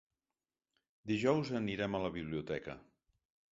Dijous 1.11 1.53
anirem 1.61 1.99
a 1.99 2.03
la 2.07 2.11
biblioteca. 2.17 2.79